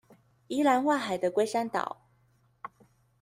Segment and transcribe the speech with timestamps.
[0.47, 1.97] 宜蘭外海的龜山島